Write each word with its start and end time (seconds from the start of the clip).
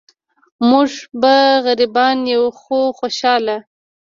مونږ 0.69 0.91
به 1.21 1.33
غریبان 1.65 2.17
یو 2.33 2.43
خو 2.59 2.79
خوشحاله. 2.99 3.57